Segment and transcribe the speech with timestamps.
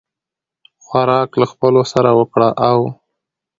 [0.85, 2.79] خوراک له خپلو سره وکړه او